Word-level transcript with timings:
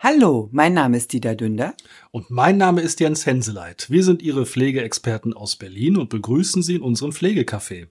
Hallo, 0.00 0.48
mein 0.52 0.74
Name 0.74 0.96
ist 0.96 1.12
Dieter 1.12 1.34
Dünder. 1.34 1.74
Und 2.12 2.30
mein 2.30 2.56
Name 2.56 2.82
ist 2.82 3.00
Jens 3.00 3.26
Henseleit. 3.26 3.90
Wir 3.90 4.04
sind 4.04 4.22
Ihre 4.22 4.46
Pflegeexperten 4.46 5.34
aus 5.34 5.56
Berlin 5.56 5.96
und 5.96 6.08
begrüßen 6.08 6.62
Sie 6.62 6.76
in 6.76 6.82
unserem 6.82 7.10
Pflegecafé. 7.10 7.88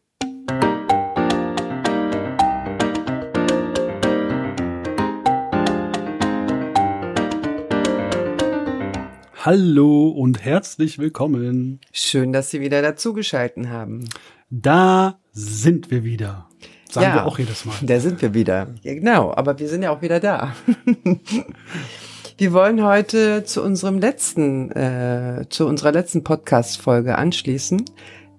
Hallo 9.44 10.08
und 10.08 10.46
herzlich 10.46 11.00
willkommen. 11.00 11.82
Schön, 11.92 12.32
dass 12.32 12.52
Sie 12.52 12.62
wieder 12.62 12.82
dazugeschalten 12.82 13.70
haben. 13.70 14.08
Da 14.50 15.20
sind 15.34 15.92
wir 15.92 16.06
wieder. 16.06 16.48
Sagen 16.90 17.08
Ja. 17.08 17.16
wir 17.16 17.26
auch 17.26 17.38
jedes 17.40 17.66
Mal. 17.66 17.76
Da 17.82 18.00
sind 18.00 18.22
wir 18.22 18.34
wieder. 18.34 18.68
Ja, 18.84 18.94
genau, 18.94 19.34
aber 19.36 19.60
wir 19.60 19.68
sind 19.68 19.84
ja 19.84 19.92
auch 19.92 20.02
wieder 20.02 20.20
da. 20.20 20.54
wir 22.38 22.54
wollen 22.54 22.84
heute 22.84 23.44
zu 23.44 23.64
unserem 23.64 24.00
letzten, 24.00 24.72
äh, 24.72 25.46
zu 25.50 25.68
unserer 25.68 25.92
letzten 25.92 26.24
Podcast-Folge 26.24 27.18
anschließen. 27.18 27.84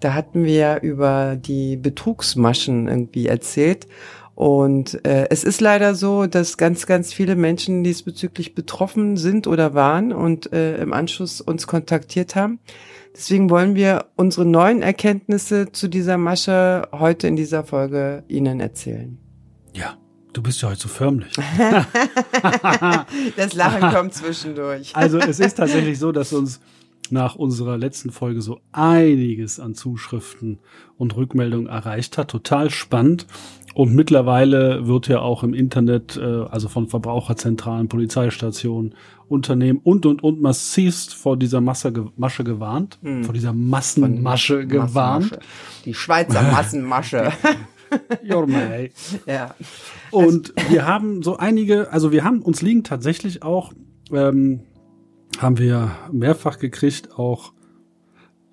Da 0.00 0.14
hatten 0.14 0.44
wir 0.44 0.80
über 0.82 1.36
die 1.36 1.76
Betrugsmaschen 1.76 2.88
irgendwie 2.88 3.26
erzählt. 3.26 3.86
Und 4.34 5.04
äh, 5.04 5.26
es 5.30 5.42
ist 5.42 5.60
leider 5.60 5.96
so, 5.96 6.26
dass 6.26 6.56
ganz, 6.56 6.86
ganz 6.86 7.12
viele 7.12 7.34
Menschen 7.34 7.82
diesbezüglich 7.82 8.54
betroffen 8.54 9.16
sind 9.16 9.48
oder 9.48 9.74
waren 9.74 10.12
und 10.12 10.52
äh, 10.52 10.76
im 10.76 10.92
Anschluss 10.92 11.40
uns 11.40 11.66
kontaktiert 11.66 12.36
haben. 12.36 12.60
Deswegen 13.14 13.50
wollen 13.50 13.74
wir 13.74 14.06
unsere 14.16 14.46
neuen 14.46 14.82
Erkenntnisse 14.82 15.72
zu 15.72 15.88
dieser 15.88 16.18
Masche 16.18 16.88
heute 16.92 17.26
in 17.26 17.36
dieser 17.36 17.64
Folge 17.64 18.24
Ihnen 18.28 18.60
erzählen. 18.60 19.18
Ja, 19.74 19.96
du 20.32 20.42
bist 20.42 20.62
ja 20.62 20.70
heute 20.70 20.80
so 20.80 20.88
förmlich. 20.88 21.32
Das 23.36 23.54
Lachen 23.54 23.90
kommt 23.92 24.14
zwischendurch. 24.14 24.94
Also 24.94 25.18
es 25.18 25.40
ist 25.40 25.56
tatsächlich 25.56 25.98
so, 25.98 26.12
dass 26.12 26.32
uns 26.32 26.60
nach 27.12 27.36
unserer 27.36 27.78
letzten 27.78 28.10
Folge 28.10 28.42
so 28.42 28.60
einiges 28.72 29.60
an 29.60 29.74
Zuschriften 29.74 30.58
und 30.96 31.16
Rückmeldungen 31.16 31.66
erreicht 31.66 32.18
hat. 32.18 32.28
Total 32.30 32.70
spannend. 32.70 33.26
Und 33.74 33.94
mittlerweile 33.94 34.86
wird 34.86 35.06
ja 35.06 35.20
auch 35.20 35.44
im 35.44 35.54
Internet, 35.54 36.16
äh, 36.16 36.22
also 36.22 36.68
von 36.68 36.88
Verbraucherzentralen, 36.88 37.88
Polizeistationen, 37.88 38.94
Unternehmen 39.28 39.80
und, 39.84 40.06
und, 40.06 40.22
und 40.22 40.40
massivst 40.40 41.14
vor 41.14 41.36
dieser 41.36 41.60
Masse, 41.60 41.92
Masche 42.16 42.44
gewarnt. 42.44 42.98
Vor 43.22 43.34
dieser 43.34 43.52
Massenmasche 43.52 44.66
gewarnt. 44.66 45.30
Massenmasche. 45.30 45.40
Die 45.84 45.94
Schweizer 45.94 46.42
Massenmasche. 46.52 47.32
Ja, 48.22 48.44
mei. 48.44 48.90
ja. 49.24 49.54
Und 50.10 50.52
wir 50.68 50.86
haben 50.86 51.22
so 51.22 51.38
einige, 51.38 51.90
also 51.90 52.12
wir 52.12 52.22
haben, 52.22 52.42
uns 52.42 52.60
liegen 52.60 52.84
tatsächlich 52.84 53.42
auch, 53.42 53.72
ähm, 54.12 54.60
haben 55.38 55.58
wir 55.58 55.92
mehrfach 56.12 56.58
gekriegt, 56.58 57.18
auch 57.18 57.52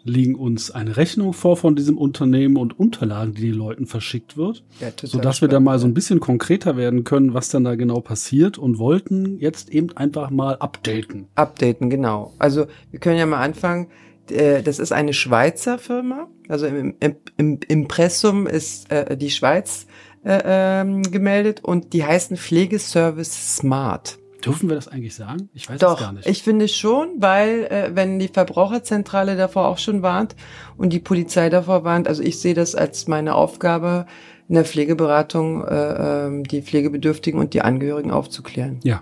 liegen 0.03 0.35
uns 0.35 0.69
eine 0.69 0.97
Rechnung 0.97 1.33
vor 1.33 1.57
von 1.57 1.75
diesem 1.75 1.97
Unternehmen 1.97 2.57
und 2.57 2.79
Unterlagen, 2.79 3.33
die 3.33 3.41
den 3.41 3.55
Leuten 3.55 3.87
verschickt 3.87 4.37
wird, 4.37 4.63
Ja, 4.79 4.89
sodass 5.01 5.41
wir 5.41 5.47
da 5.47 5.59
mal 5.59 5.79
so 5.79 5.87
ein 5.87 5.95
bisschen 5.95 6.19
konkreter 6.19 6.77
werden 6.77 7.03
können, 7.03 7.33
was 7.33 7.49
dann 7.49 7.63
da 7.63 7.73
genau 7.75 8.01
passiert 8.01 8.59
und 8.59 8.77
wollten 8.77 9.39
jetzt 9.39 9.69
eben 9.69 9.97
einfach 9.97 10.29
mal 10.29 10.57
updaten. 10.57 11.27
Updaten, 11.33 11.89
genau. 11.89 12.33
Also 12.37 12.67
wir 12.91 12.99
können 12.99 13.17
ja 13.17 13.25
mal 13.25 13.41
anfangen. 13.41 13.87
Äh, 14.29 14.61
Das 14.61 14.77
ist 14.77 14.91
eine 14.91 15.13
Schweizer 15.13 15.79
Firma. 15.79 16.27
Also 16.47 16.67
im, 16.67 16.95
im, 16.99 17.15
im 17.37 17.59
Impressum 17.67 18.45
ist 18.45 18.91
äh, 18.91 19.17
die 19.17 19.31
Schweiz 19.31 19.87
äh, 20.23 20.39
ähm, 20.45 21.01
gemeldet 21.01 21.63
und 21.63 21.93
die 21.93 22.05
heißen 22.05 22.37
Pflegeservice 22.37 23.57
Smart. 23.57 24.19
Dürfen 24.45 24.69
wir 24.69 24.75
das 24.75 24.87
eigentlich 24.87 25.15
sagen? 25.15 25.49
Ich 25.53 25.67
weiß 25.67 25.75
es 25.75 25.79
Doch, 25.79 25.99
gar 25.99 26.13
nicht. 26.13 26.27
ich 26.27 26.43
finde 26.43 26.67
schon, 26.67 27.15
weil 27.17 27.65
äh, 27.65 27.91
wenn 27.95 28.19
die 28.19 28.27
Verbraucherzentrale 28.27 29.35
davor 29.35 29.67
auch 29.67 29.77
schon 29.77 30.01
warnt 30.01 30.35
und 30.77 30.91
die 30.93 30.99
Polizei 30.99 31.49
davor 31.49 31.83
warnt, 31.83 32.07
also 32.07 32.21
ich 32.21 32.39
sehe 32.39 32.53
das 32.53 32.75
als 32.75 33.07
meine 33.07 33.35
Aufgabe 33.35 34.05
in 34.47 34.55
der 34.55 34.65
Pflegeberatung, 34.65 35.63
äh, 35.65 36.27
ähm, 36.27 36.43
die 36.43 36.61
Pflegebedürftigen 36.61 37.39
und 37.39 37.53
die 37.53 37.61
Angehörigen 37.61 38.11
aufzuklären. 38.11 38.79
ja, 38.83 39.01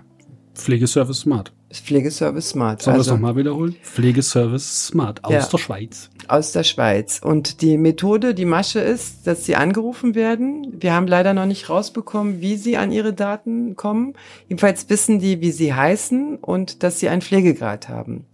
Pflegeservice 0.54 1.20
Smart. 1.20 1.52
Pflegeservice 1.80 2.50
Smart. 2.50 2.82
Sollen 2.82 2.96
wir 2.96 3.00
es 3.00 3.08
also 3.08 3.16
nochmal 3.16 3.36
wiederholen? 3.36 3.76
Pflegeservice 3.82 4.86
Smart 4.86 5.24
aus 5.24 5.32
Ja. 5.32 5.46
der 5.46 5.58
Schweiz. 5.58 6.10
aus 6.28 6.52
der 6.52 6.62
Schweiz. 6.64 7.20
Und 7.22 7.60
die 7.60 7.76
Methode, 7.76 8.34
die 8.34 8.44
Masche 8.46 8.80
ist, 8.80 9.26
dass 9.26 9.44
sie 9.44 9.56
angerufen 9.56 10.14
werden. 10.14 10.72
Wir 10.80 10.94
haben 10.94 11.06
leider 11.06 11.34
noch 11.34 11.46
nicht 11.46 11.68
rausbekommen, 11.68 12.40
wie 12.40 12.56
sie 12.56 12.76
an 12.76 12.92
ihre 12.92 13.12
Daten 13.12 13.76
kommen. 13.76 14.14
Jedenfalls 14.48 14.88
wissen 14.88 15.18
die, 15.18 15.40
wie 15.40 15.50
sie 15.50 15.74
heißen 15.74 16.36
und 16.36 16.82
dass 16.82 16.98
sie 17.00 17.08
einen 17.08 17.20
Pflegegrad 17.22 17.88
haben. 17.88 18.24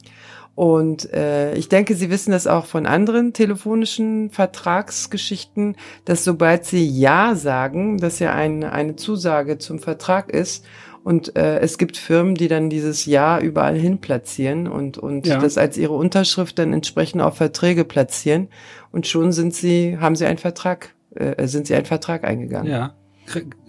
Und 0.57 1.11
äh, 1.15 1.55
ich 1.55 1.71
denke, 1.71 1.95
Sie 1.95 2.11
wissen 2.11 2.33
das 2.33 2.47
auch 2.47 2.67
von 2.67 2.85
anderen 2.85 3.33
telefonischen 3.33 4.29
Vertragsgeschichten, 4.31 5.77
dass 6.05 6.25
sobald 6.25 6.67
Sie 6.67 6.87
Ja 6.87 7.35
sagen, 7.35 7.99
dass 7.99 8.19
ja 8.19 8.35
ein, 8.35 8.65
eine 8.65 8.97
Zusage 8.97 9.57
zum 9.59 9.79
Vertrag 9.79 10.29
ist 10.31 10.67
und 11.05 11.37
äh, 11.37 11.59
es 11.61 11.79
gibt 11.79 11.97
Firmen, 11.97 12.35
die 12.35 12.49
dann 12.49 12.71
dieses 12.71 13.07
Ja 13.07 13.39
überall 13.41 13.77
hin 13.77 13.99
platzieren 13.99 14.67
und, 14.69 14.99
und 14.99 15.27
Ja. 15.27 15.39
das 15.39 15.57
als 15.59 15.77
ihre 15.79 15.95
Unterschrift 15.95 16.59
dann 16.59 16.73
entsprechend 16.73 17.23
auf 17.23 17.37
Verträge 17.37 17.85
platzieren 17.85 18.49
und 18.93 19.07
schon 19.07 19.33
sind 19.33 19.55
Sie, 19.55 19.99
haben 19.99 20.17
Sie 20.17 20.27
einen 20.27 20.39
Vertrag, 20.39 20.95
äh, 21.15 21.47
sind 21.47 21.67
Sie 21.67 21.75
einen 21.75 21.87
Vertrag 21.87 22.25
eingegangen. 22.25 22.71
Ja. 22.71 22.95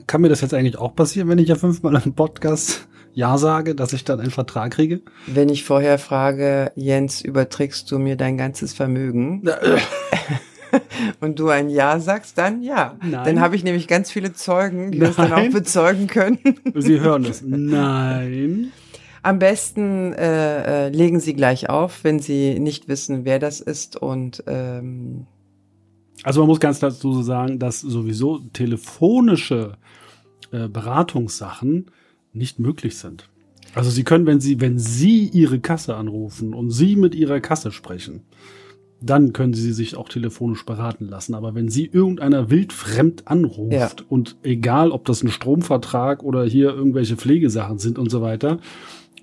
Kann 0.07 0.21
mir 0.21 0.29
das 0.29 0.41
jetzt 0.41 0.53
eigentlich 0.53 0.77
auch 0.77 0.95
passieren, 0.95 1.29
wenn 1.29 1.37
ich 1.37 1.47
ja 1.47 1.55
fünfmal 1.55 2.01
im 2.03 2.13
Podcast 2.13 2.87
Ja 3.13 3.37
sage, 3.37 3.75
dass 3.75 3.93
ich 3.93 4.03
dann 4.03 4.19
einen 4.19 4.31
Vertrag 4.31 4.71
kriege? 4.73 5.01
Wenn 5.27 5.49
ich 5.49 5.63
vorher 5.63 5.97
frage, 5.99 6.71
Jens, 6.75 7.21
überträgst 7.21 7.89
du 7.91 7.99
mir 7.99 8.15
dein 8.15 8.37
ganzes 8.37 8.73
Vermögen? 8.73 9.43
und 11.19 11.39
du 11.39 11.49
ein 11.49 11.69
Ja 11.69 11.99
sagst, 11.99 12.37
dann 12.37 12.61
ja. 12.61 12.97
Nein. 13.01 13.25
Dann 13.25 13.39
habe 13.39 13.55
ich 13.55 13.63
nämlich 13.63 13.87
ganz 13.87 14.11
viele 14.11 14.33
Zeugen, 14.33 14.91
die 14.91 14.99
das 14.99 15.15
dann 15.15 15.31
auch 15.31 15.37
Nein. 15.37 15.53
bezeugen 15.53 16.07
können. 16.07 16.39
Sie 16.75 16.99
hören 16.99 17.25
es. 17.25 17.41
Nein. 17.45 18.71
Am 19.23 19.37
besten 19.39 20.13
äh, 20.13 20.87
äh, 20.87 20.89
legen 20.89 21.19
Sie 21.19 21.33
gleich 21.33 21.69
auf, 21.69 22.03
wenn 22.03 22.19
Sie 22.19 22.59
nicht 22.59 22.87
wissen, 22.87 23.23
wer 23.23 23.37
das 23.39 23.59
ist 23.59 23.95
und 23.95 24.43
ähm, 24.47 25.27
Also 26.23 26.41
man 26.41 26.47
muss 26.47 26.59
ganz 26.59 26.79
dazu 26.79 27.21
sagen, 27.21 27.59
dass 27.59 27.81
sowieso 27.81 28.39
telefonische 28.53 29.77
äh, 30.51 30.67
Beratungssachen 30.67 31.91
nicht 32.33 32.59
möglich 32.59 32.97
sind. 32.97 33.29
Also 33.75 33.89
Sie 33.89 34.03
können, 34.03 34.25
wenn 34.25 34.41
Sie, 34.41 34.59
wenn 34.59 34.79
Sie 34.79 35.27
Ihre 35.27 35.59
Kasse 35.59 35.95
anrufen 35.95 36.53
und 36.53 36.71
Sie 36.71 36.95
mit 36.95 37.15
Ihrer 37.15 37.39
Kasse 37.39 37.71
sprechen, 37.71 38.23
dann 39.01 39.33
können 39.33 39.53
Sie 39.53 39.73
sich 39.73 39.95
auch 39.97 40.07
telefonisch 40.09 40.65
beraten 40.65 41.07
lassen. 41.07 41.33
Aber 41.35 41.55
wenn 41.55 41.69
Sie 41.69 41.85
irgendeiner 41.85 42.49
wildfremd 42.49 43.27
anruft 43.27 43.71
Ja. 43.73 43.89
und 44.09 44.37
egal, 44.43 44.91
ob 44.91 45.05
das 45.05 45.23
ein 45.23 45.29
Stromvertrag 45.31 46.23
oder 46.23 46.43
hier 46.43 46.69
irgendwelche 46.69 47.17
Pflegesachen 47.17 47.79
sind 47.79 47.97
und 47.97 48.09
so 48.11 48.21
weiter, 48.21 48.59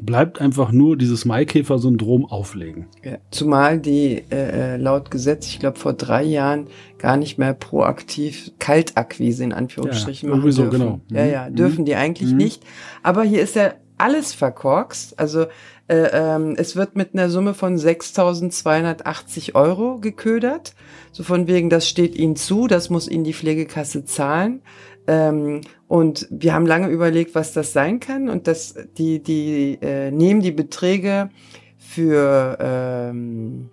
bleibt 0.00 0.40
einfach 0.40 0.70
nur 0.70 0.96
dieses 0.96 1.24
Maikäfer-Syndrom 1.24 2.24
auflegen. 2.26 2.86
Ja, 3.04 3.18
zumal 3.32 3.80
die 3.80 4.22
äh, 4.30 4.74
äh, 4.74 4.76
laut 4.76 5.10
Gesetz, 5.10 5.46
ich 5.48 5.58
glaube 5.58 5.78
vor 5.78 5.92
drei 5.92 6.22
Jahren, 6.22 6.66
gar 6.98 7.16
nicht 7.16 7.36
mehr 7.38 7.52
proaktiv 7.52 8.52
Kaltakquise 8.60 9.42
in 9.42 9.52
Anführungsstrichen 9.52 10.28
Ja, 10.28 10.36
machen 10.36 10.52
so, 10.52 10.62
dürfen. 10.62 10.78
genau. 10.78 11.00
Ja, 11.10 11.24
Mhm. 11.24 11.30
ja, 11.32 11.50
Mhm. 11.50 11.54
dürfen 11.56 11.84
die 11.84 11.96
eigentlich 11.96 12.30
Mhm. 12.30 12.36
nicht. 12.36 12.62
Aber 13.02 13.24
hier 13.24 13.42
ist 13.42 13.56
ja 13.56 13.72
alles 13.98 14.32
verkorkst. 14.32 15.18
Also 15.18 15.46
äh, 15.88 16.10
ähm, 16.12 16.54
es 16.56 16.76
wird 16.76 16.96
mit 16.96 17.14
einer 17.14 17.30
Summe 17.30 17.54
von 17.54 17.76
6.280 17.76 19.54
Euro 19.54 19.98
geködert. 19.98 20.74
So 21.12 21.22
von 21.22 21.46
wegen, 21.46 21.70
das 21.70 21.88
steht 21.88 22.14
Ihnen 22.14 22.36
zu, 22.36 22.66
das 22.66 22.90
muss 22.90 23.08
Ihnen 23.08 23.24
die 23.24 23.34
Pflegekasse 23.34 24.04
zahlen. 24.04 24.62
Ähm, 25.06 25.62
und 25.88 26.26
wir 26.30 26.54
haben 26.54 26.66
lange 26.66 26.88
überlegt, 26.88 27.34
was 27.34 27.52
das 27.52 27.72
sein 27.72 28.00
kann. 28.00 28.28
Und 28.28 28.46
das, 28.46 28.74
die, 28.98 29.22
die 29.22 29.78
äh, 29.80 30.10
nehmen 30.10 30.42
die 30.42 30.52
Beträge 30.52 31.30
für 31.78 32.58
ähm, 32.60 33.70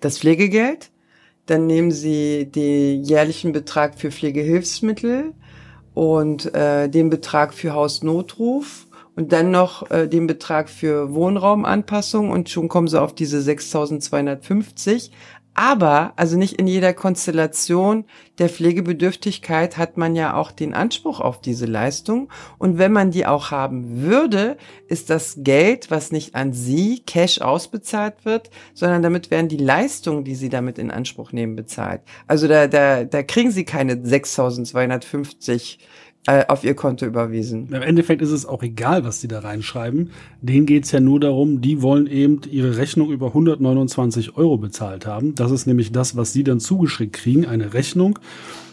das 0.00 0.18
Pflegegeld, 0.18 0.90
dann 1.46 1.66
nehmen 1.66 1.90
sie 1.90 2.46
den 2.46 3.02
jährlichen 3.02 3.52
Betrag 3.52 3.98
für 3.98 4.10
Pflegehilfsmittel 4.10 5.32
und 5.94 6.54
äh, 6.54 6.88
den 6.88 7.10
Betrag 7.10 7.54
für 7.54 7.72
Hausnotruf 7.72 8.86
und 9.18 9.32
dann 9.32 9.50
noch 9.50 9.90
äh, 9.90 10.06
den 10.06 10.28
Betrag 10.28 10.70
für 10.70 11.12
Wohnraumanpassung 11.12 12.30
und 12.30 12.50
schon 12.50 12.68
kommen 12.68 12.86
sie 12.86 13.02
auf 13.02 13.16
diese 13.16 13.38
6.250. 13.38 15.10
Aber, 15.54 16.12
also 16.14 16.38
nicht 16.38 16.60
in 16.60 16.68
jeder 16.68 16.94
Konstellation 16.94 18.04
der 18.38 18.48
Pflegebedürftigkeit 18.48 19.76
hat 19.76 19.96
man 19.96 20.14
ja 20.14 20.34
auch 20.34 20.52
den 20.52 20.72
Anspruch 20.72 21.18
auf 21.18 21.40
diese 21.40 21.66
Leistung. 21.66 22.30
Und 22.58 22.78
wenn 22.78 22.92
man 22.92 23.10
die 23.10 23.26
auch 23.26 23.50
haben 23.50 24.02
würde, 24.02 24.56
ist 24.86 25.10
das 25.10 25.38
Geld, 25.38 25.90
was 25.90 26.12
nicht 26.12 26.36
an 26.36 26.52
Sie 26.52 27.00
Cash 27.04 27.40
ausbezahlt 27.40 28.24
wird, 28.24 28.50
sondern 28.72 29.02
damit 29.02 29.32
werden 29.32 29.48
die 29.48 29.56
Leistungen, 29.56 30.22
die 30.22 30.36
Sie 30.36 30.48
damit 30.48 30.78
in 30.78 30.92
Anspruch 30.92 31.32
nehmen, 31.32 31.56
bezahlt. 31.56 32.02
Also 32.28 32.46
da, 32.46 32.68
da, 32.68 33.02
da 33.02 33.24
kriegen 33.24 33.50
Sie 33.50 33.64
keine 33.64 33.94
6.250 33.94 35.78
äh, 36.28 36.44
auf 36.48 36.62
ihr 36.62 36.74
Konto 36.74 37.06
überwiesen. 37.06 37.68
Im 37.72 37.80
Endeffekt 37.80 38.20
ist 38.20 38.32
es 38.32 38.44
auch 38.44 38.62
egal, 38.62 39.02
was 39.02 39.20
die 39.20 39.28
da 39.28 39.38
reinschreiben. 39.38 40.10
Denen 40.42 40.66
geht's 40.66 40.92
ja 40.92 41.00
nur 41.00 41.20
darum, 41.20 41.62
die 41.62 41.80
wollen 41.80 42.06
eben 42.06 42.42
ihre 42.50 42.76
Rechnung 42.76 43.10
über 43.10 43.28
129 43.28 44.36
Euro 44.36 44.58
bezahlt 44.58 45.06
haben. 45.06 45.34
Das 45.34 45.50
ist 45.50 45.66
nämlich 45.66 45.90
das, 45.90 46.16
was 46.16 46.34
sie 46.34 46.44
dann 46.44 46.60
zugeschickt 46.60 47.14
kriegen, 47.14 47.46
eine 47.46 47.72
Rechnung, 47.72 48.18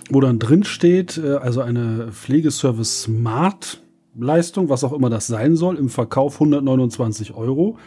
wo 0.09 0.19
dann 0.19 0.37
drin 0.37 0.65
steht, 0.65 1.17
äh, 1.17 1.35
also 1.35 1.61
eine 1.61 2.09
Pflegeservice 2.11 3.03
Smart 3.03 3.81
Leistung, 4.19 4.67
was 4.67 4.83
auch 4.83 4.91
immer 4.91 5.09
das 5.09 5.27
sein 5.27 5.55
soll, 5.55 5.77
im 5.77 5.87
Verkauf 5.87 6.35
129 6.35 7.35
Euro. 7.35 7.77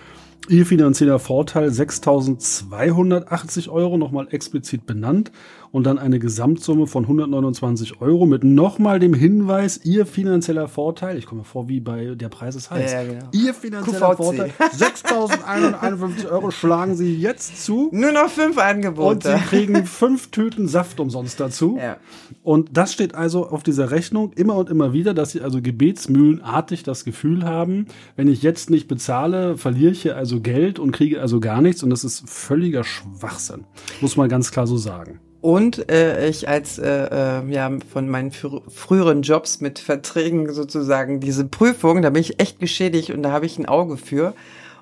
Ihr 0.49 0.65
finanzieller 0.65 1.19
Vorteil 1.19 1.69
6.280 1.69 3.69
Euro, 3.69 3.99
nochmal 3.99 4.29
explizit 4.31 4.87
benannt 4.87 5.31
und 5.73 5.85
dann 5.85 5.99
eine 5.99 6.19
Gesamtsumme 6.19 6.87
von 6.87 7.05
129 7.05 8.01
Euro 8.01 8.27
mit 8.27 8.45
nochmal 8.45 8.99
dem 8.99 9.15
Hinweis, 9.15 9.81
Ihr 9.85 10.07
finanzieller 10.07 10.69
Vorteil, 10.69 11.19
ich 11.19 11.27
komme 11.27 11.39
mir 11.39 11.45
vor 11.45 11.69
wie 11.69 11.81
bei 11.81 12.15
der 12.15 12.29
Preis 12.29 12.57
ist 12.57 12.71
heiß, 12.71 12.93
Ja, 12.93 13.03
ja, 13.03 13.09
genau. 13.09 13.27
Ihr 13.33 13.55
finanzieller 13.55 14.15
QVC. 14.15 14.17
Vorteil 14.17 14.51
6.151 14.77 16.31
Euro 16.31 16.51
schlagen 16.51 16.97
Sie 16.97 17.17
jetzt 17.17 17.65
zu 17.65 17.89
Nur 17.93 18.13
noch 18.13 18.29
fünf 18.29 18.57
und 18.57 18.63
Angebote. 18.63 19.37
Sie 19.37 19.45
kriegen 19.45 19.87
fünf 19.87 20.31
Tüten 20.31 20.69
Saft 20.69 21.01
umsonst 21.01 21.39
dazu. 21.41 21.79
Ja. 21.79 21.97
Und 22.43 22.77
das 22.77 22.93
steht 22.93 23.15
also 23.15 23.49
auf 23.49 23.63
dieser 23.63 23.91
Rechnung 23.91 24.33
immer 24.35 24.57
und 24.57 24.69
immer 24.71 24.93
wieder, 24.93 25.15
dass 25.15 25.31
sie 25.31 25.41
also 25.41 25.61
gebetsmühlenartig 25.63 26.83
das 26.83 27.05
Gefühl 27.05 27.45
haben, 27.45 27.87
wenn 28.17 28.29
ich 28.29 28.43
jetzt 28.43 28.71
nicht 28.71 28.89
bezahle, 28.89 29.57
verliere 29.57 29.93
ich 29.93 30.03
hier 30.03 30.17
also 30.17 30.41
Geld 30.41 30.79
und 30.79 30.93
kriege 30.93 31.21
also 31.21 31.41
gar 31.41 31.63
nichts. 31.63 31.83
Und 31.83 31.91
das 31.91 32.05
ist 32.05 32.29
völliger 32.29 32.85
Schwachsinn. 32.85 33.65
Muss 34.01 34.17
man 34.17 34.29
ganz 34.29 34.51
klar 34.51 34.67
so 34.67 34.77
sagen. 34.77 35.21
Und 35.41 35.89
äh, 35.91 36.29
ich 36.29 36.49
als 36.49 36.79
äh, 36.79 36.89
äh, 36.89 37.49
ja 37.49 37.71
von 37.93 38.09
meinen 38.09 38.33
frü 38.33 38.61
früheren 38.69 39.23
Jobs 39.23 39.61
mit 39.61 39.79
Verträgen 39.79 40.53
sozusagen 40.53 41.21
diese 41.21 41.45
Prüfung, 41.45 42.03
da 42.03 42.11
bin 42.11 42.23
ich 42.23 42.41
echt 42.41 42.59
geschädigt 42.59 43.11
und 43.11 43.23
da 43.23 43.31
habe 43.31 43.47
ich 43.47 43.59
ein 43.59 43.67
Auge 43.67 43.97
für. 43.97 44.35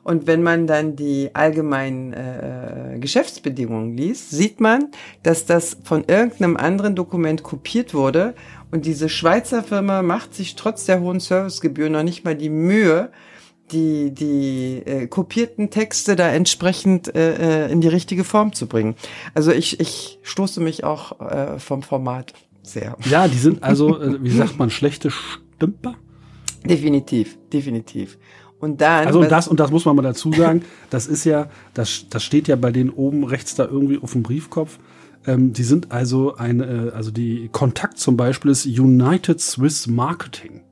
Und 0.02 0.28
wenn 0.28 0.42
man 0.42 0.68
dann 0.68 0.94
die 0.94 1.30
allgemeinen 1.34 2.12
äh, 2.12 2.98
Geschäftsbedingungen 3.00 3.96
liest, 3.96 4.30
sieht 4.30 4.60
man, 4.60 4.92
dass 5.24 5.46
das 5.46 5.78
von 5.82 6.04
irgendeinem 6.06 6.56
anderen 6.56 6.94
Dokument 6.94 7.42
kopiert 7.42 7.92
wurde. 7.92 8.34
Und 8.70 8.86
diese 8.86 9.08
Schweizer 9.08 9.64
Firma 9.64 10.02
macht 10.02 10.32
sich 10.32 10.54
trotz 10.54 10.84
der 10.84 11.00
hohen 11.00 11.18
Servicegebühr 11.18 11.90
noch 11.90 12.04
nicht 12.04 12.24
mal 12.24 12.36
die 12.36 12.50
Mühe, 12.50 13.10
die, 13.72 14.12
die 14.12 14.82
äh, 14.84 15.06
kopierten 15.06 15.70
Texte 15.70 16.16
da 16.16 16.28
entsprechend 16.28 17.14
äh, 17.14 17.66
äh, 17.66 17.72
in 17.72 17.80
die 17.80 17.88
richtige 17.88 18.24
Form 18.24 18.52
zu 18.52 18.66
bringen. 18.66 18.94
Also 19.34 19.52
ich, 19.52 19.80
ich 19.80 20.18
stoße 20.22 20.60
mich 20.60 20.84
auch 20.84 21.20
äh, 21.20 21.58
vom 21.58 21.82
Format 21.82 22.32
sehr. 22.62 22.96
Ja, 23.04 23.28
die 23.28 23.38
sind 23.38 23.62
also, 23.62 24.00
äh, 24.00 24.22
wie 24.22 24.30
sagt 24.30 24.58
man, 24.58 24.70
schlechte 24.70 25.10
Stümper? 25.10 25.94
Definitiv, 26.64 27.38
definitiv. 27.52 28.18
Und 28.58 28.80
dann. 28.80 29.06
Also 29.06 29.20
und 29.20 29.30
das, 29.30 29.48
und 29.48 29.60
das 29.60 29.70
muss 29.70 29.84
man 29.84 29.96
mal 29.96 30.02
dazu 30.02 30.32
sagen, 30.32 30.62
das 30.90 31.06
ist 31.06 31.24
ja, 31.24 31.48
das, 31.74 32.06
das 32.08 32.24
steht 32.24 32.48
ja 32.48 32.56
bei 32.56 32.72
denen 32.72 32.90
oben 32.90 33.24
rechts 33.24 33.54
da 33.54 33.64
irgendwie 33.64 33.98
auf 33.98 34.12
dem 34.12 34.22
Briefkopf. 34.22 34.78
Ähm, 35.26 35.52
die 35.52 35.62
sind 35.62 35.92
also 35.92 36.36
ein, 36.36 36.60
äh, 36.60 36.90
also 36.94 37.10
die 37.10 37.48
Kontakt 37.52 37.98
zum 37.98 38.16
Beispiel 38.16 38.50
ist 38.50 38.66
United 38.66 39.40
Swiss 39.40 39.86
Marketing. 39.86 40.62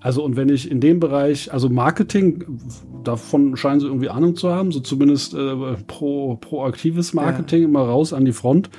Also 0.00 0.24
und 0.24 0.36
wenn 0.36 0.48
ich 0.48 0.70
in 0.70 0.80
dem 0.80 1.00
Bereich, 1.00 1.52
also 1.52 1.68
Marketing, 1.68 2.60
davon 3.02 3.56
scheinen 3.56 3.80
sie 3.80 3.86
irgendwie 3.86 4.08
Ahnung 4.08 4.36
zu 4.36 4.50
haben, 4.50 4.70
so 4.70 4.80
zumindest 4.80 5.34
äh, 5.34 5.74
pro, 5.86 6.36
proaktives 6.36 7.14
Marketing 7.14 7.64
immer 7.64 7.80
raus 7.80 8.12
an 8.12 8.24
die 8.24 8.32
Front. 8.32 8.70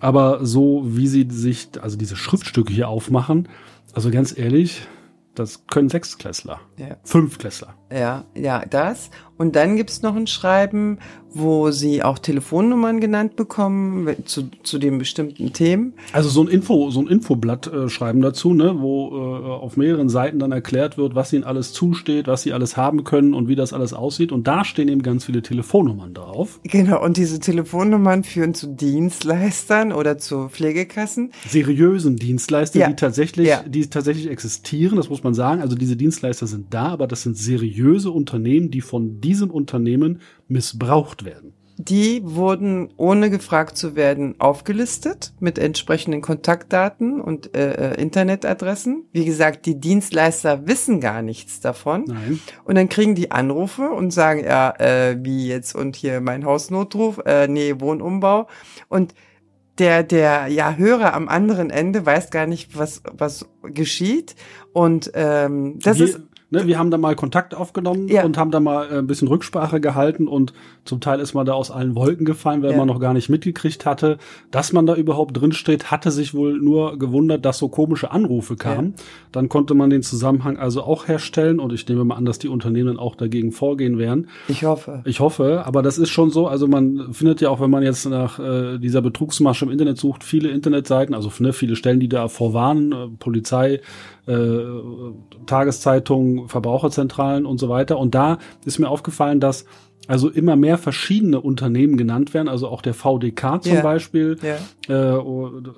Aber 0.00 0.44
so 0.44 0.82
wie 0.84 1.06
sie 1.06 1.26
sich, 1.30 1.68
also 1.80 1.96
diese 1.96 2.16
Schriftstücke 2.16 2.72
hier 2.72 2.88
aufmachen, 2.88 3.48
also 3.94 4.10
ganz 4.10 4.36
ehrlich, 4.36 4.86
das 5.34 5.66
können 5.66 5.88
Sechsklässler, 5.88 6.60
Ja. 6.78 6.96
Fünfklässler. 7.04 7.74
Ja, 7.94 8.24
ja, 8.34 8.64
das. 8.68 9.10
Und 9.36 9.56
dann 9.56 9.76
gibt's 9.76 10.02
noch 10.02 10.14
ein 10.16 10.26
Schreiben, 10.28 10.98
wo 11.36 11.72
sie 11.72 12.04
auch 12.04 12.20
Telefonnummern 12.20 13.00
genannt 13.00 13.34
bekommen 13.34 14.08
zu, 14.24 14.44
zu 14.62 14.78
den 14.78 14.98
bestimmten 14.98 15.52
Themen. 15.52 15.94
Also 16.12 16.28
so 16.28 16.42
ein 16.42 16.48
Info, 16.48 16.90
so 16.90 17.00
ein 17.00 17.08
Infoblatt 17.08 17.66
äh, 17.66 17.88
schreiben 17.88 18.20
dazu, 18.20 18.54
ne, 18.54 18.76
wo 18.78 19.08
äh, 19.08 19.46
auf 19.50 19.76
mehreren 19.76 20.08
Seiten 20.08 20.38
dann 20.38 20.52
erklärt 20.52 20.96
wird, 20.96 21.16
was 21.16 21.32
ihnen 21.32 21.42
alles 21.42 21.72
zusteht, 21.72 22.28
was 22.28 22.42
sie 22.42 22.52
alles 22.52 22.76
haben 22.76 23.02
können 23.02 23.34
und 23.34 23.48
wie 23.48 23.56
das 23.56 23.72
alles 23.72 23.92
aussieht. 23.92 24.30
Und 24.30 24.46
da 24.46 24.64
stehen 24.64 24.86
eben 24.86 25.02
ganz 25.02 25.24
viele 25.24 25.42
Telefonnummern 25.42 26.14
drauf. 26.14 26.60
Genau, 26.62 27.02
und 27.04 27.16
diese 27.16 27.40
Telefonnummern 27.40 28.22
führen 28.22 28.54
zu 28.54 28.68
Dienstleistern 28.68 29.92
oder 29.92 30.18
zu 30.18 30.48
Pflegekassen. 30.48 31.32
Seriösen 31.48 32.14
Dienstleister, 32.16 32.78
Ja. 32.78 32.88
die 32.88 32.94
tatsächlich, 32.94 33.48
Ja. 33.48 33.62
die 33.66 33.88
tatsächlich 33.90 34.30
existieren, 34.30 34.96
das 34.96 35.08
muss 35.10 35.24
man 35.24 35.34
sagen. 35.34 35.60
Also 35.60 35.74
diese 35.74 35.96
Dienstleister 35.96 36.46
sind 36.46 36.72
da, 36.72 36.86
aber 36.88 37.08
das 37.08 37.22
sind 37.22 37.36
seriöse 37.36 37.83
Unternehmen, 37.92 38.70
die 38.70 38.80
von 38.80 39.20
diesem 39.20 39.50
Unternehmen 39.50 40.20
missbraucht 40.48 41.24
werden. 41.24 41.54
Die 41.76 42.20
wurden, 42.22 42.90
ohne 42.96 43.30
gefragt 43.30 43.76
zu 43.76 43.96
werden, 43.96 44.36
aufgelistet 44.38 45.32
mit 45.40 45.58
entsprechenden 45.58 46.20
Kontaktdaten 46.20 47.20
und 47.20 47.56
äh, 47.56 47.94
äh, 47.94 48.00
Internetadressen. 48.00 49.06
Wie 49.10 49.24
gesagt, 49.24 49.66
die 49.66 49.80
Dienstleister 49.80 50.68
wissen 50.68 51.00
gar 51.00 51.20
nichts 51.20 51.58
davon. 51.58 52.04
Nein. 52.06 52.38
Und 52.64 52.76
dann 52.76 52.88
kriegen 52.88 53.16
die 53.16 53.32
Anrufe 53.32 53.88
und 53.88 54.12
sagen, 54.12 54.44
ja, 54.44 54.72
äh, 54.78 55.18
wie 55.20 55.48
jetzt 55.48 55.74
und 55.74 55.96
hier 55.96 56.20
mein 56.20 56.44
Hausnotruf, 56.44 57.18
äh, 57.26 57.48
nee, 57.48 57.74
Wohnumbau. 57.80 58.46
Und 58.88 59.14
der, 59.78 60.04
der 60.04 60.46
ja 60.46 60.76
Hörer 60.76 61.14
am 61.14 61.28
anderen 61.28 61.70
Ende 61.70 62.06
weiß 62.06 62.30
gar 62.30 62.46
nicht, 62.46 62.78
was, 62.78 63.02
was 63.12 63.48
geschieht. 63.64 64.36
Und 64.72 65.10
ähm, 65.14 65.80
das 65.80 65.98
wir, 65.98 66.04
ist 66.04 66.20
ne, 66.54 66.66
wir 66.66 66.78
haben 66.78 66.90
da 66.90 66.98
mal 66.98 67.14
Kontakt 67.14 67.54
aufgenommen 67.54 68.08
Ja. 68.08 68.24
und 68.24 68.38
haben 68.38 68.50
da 68.50 68.60
mal 68.60 68.86
äh, 68.90 68.98
ein 68.98 69.06
bisschen 69.06 69.28
Rücksprache 69.28 69.80
gehalten 69.80 70.28
und 70.28 70.52
zum 70.84 71.00
Teil 71.00 71.20
ist 71.20 71.34
man 71.34 71.44
da 71.46 71.52
aus 71.54 71.70
allen 71.70 71.94
Wolken 71.94 72.24
gefallen, 72.24 72.62
weil 72.62 72.72
Ja. 72.72 72.76
man 72.78 72.86
noch 72.88 73.00
gar 73.00 73.12
nicht 73.14 73.28
mitgekriegt 73.28 73.84
hatte, 73.86 74.18
dass 74.50 74.72
man 74.72 74.86
da 74.86 74.94
überhaupt 74.94 75.38
drin 75.40 75.52
steht, 75.52 75.90
hatte 75.90 76.10
sich 76.10 76.34
wohl 76.34 76.58
nur 76.58 76.98
gewundert, 76.98 77.44
dass 77.44 77.58
so 77.58 77.68
komische 77.68 78.10
Anrufe 78.10 78.56
kamen. 78.56 78.94
Dann 79.32 79.48
konnte 79.48 79.74
man 79.74 79.90
den 79.90 80.02
Zusammenhang 80.02 80.56
also 80.56 80.82
auch 80.82 81.08
herstellen 81.08 81.58
und 81.60 81.72
ich 81.72 81.88
nehme 81.88 82.04
mal 82.04 82.14
an, 82.16 82.24
dass 82.24 82.38
die 82.38 82.48
Unternehmen 82.48 82.98
auch 82.98 83.16
dagegen 83.16 83.52
vorgehen 83.52 83.98
werden. 83.98 84.28
ich 84.48 84.64
hoffe. 84.64 85.02
Ich 85.04 85.20
hoffe, 85.20 85.62
aber 85.66 85.82
das 85.82 85.98
ist 85.98 86.10
schon 86.10 86.30
so. 86.30 86.46
Also 86.46 86.66
man 86.68 87.12
findet 87.12 87.40
ja 87.40 87.50
auch, 87.50 87.60
wenn 87.60 87.70
man 87.70 87.82
jetzt 87.82 88.06
nach 88.08 88.38
äh, 88.38 88.78
dieser 88.78 89.02
Betrugsmasche 89.02 89.64
im 89.64 89.70
Internet 89.70 89.98
sucht, 89.98 90.22
viele 90.24 90.50
Internetseiten, 90.50 91.14
also 91.14 91.30
ne, 91.40 91.52
viele 91.52 91.76
Stellen, 91.76 91.98
die 92.00 92.08
da 92.08 92.28
vorwarnen, 92.28 92.92
äh, 92.92 93.08
Polizei, 93.18 93.80
äh, 94.26 94.34
Verbraucherzentralen 96.46 97.46
und 97.46 97.58
so 97.58 97.68
weiter. 97.68 97.98
Und 97.98 98.14
da 98.14 98.38
ist 98.64 98.78
mir 98.78 98.88
aufgefallen, 98.88 99.40
dass 99.40 99.64
also 100.06 100.28
immer 100.28 100.54
mehr 100.54 100.76
verschiedene 100.76 101.40
Unternehmen 101.40 101.96
genannt 101.96 102.34
werden, 102.34 102.48
also 102.48 102.68
auch 102.68 102.82
der 102.82 102.92
VDK 102.94 103.62
zum 103.62 103.74
Ja. 103.76 103.80
Beispiel, 103.82 104.36
Ja. 104.88 105.16
äh, 105.16 105.22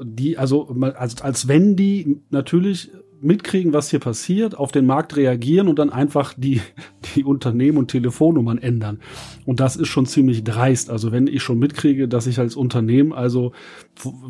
die, 0.03 0.37
also 0.37 0.69
als, 0.97 1.23
als 1.23 1.47
wenn 1.49 1.77
die 1.77 2.23
natürlich 2.31 2.91
mitkriegen, 3.21 3.73
was 3.73 3.91
hier 3.91 4.01
passiert, 4.01 4.57
auf 4.57 4.73
den 4.73 4.87
Markt 4.87 5.17
reagieren 5.17 5.69
und 5.69 5.79
dann 5.79 5.91
einfach 5.91 6.35
die, 6.37 6.61
die 7.15 7.25
Unternehmen 7.25 7.79
und 7.79 7.91
Telefonnummern 7.91 8.59
ändern. 8.59 9.01
Und 9.45 9.61
das 9.61 9.77
ist 9.77 9.89
schon 9.89 10.07
ziemlich 10.07 10.45
dreist. 10.45 10.91
Also 10.91 11.13
wenn 11.13 11.27
ich 11.27 11.43
schon 11.43 11.59
mitkriege, 11.59 12.09
dass 12.09 12.27
ich 12.27 12.39
als 12.39 12.57
Unternehmen 12.57 13.13
also, 13.13 13.53